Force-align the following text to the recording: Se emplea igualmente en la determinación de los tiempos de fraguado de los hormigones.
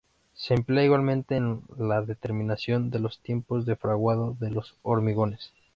Se 0.33 0.55
emplea 0.55 0.83
igualmente 0.83 1.35
en 1.35 1.61
la 1.77 2.01
determinación 2.01 2.89
de 2.89 2.97
los 2.97 3.19
tiempos 3.19 3.67
de 3.67 3.75
fraguado 3.75 4.35
de 4.39 4.49
los 4.49 4.75
hormigones. 4.81 5.53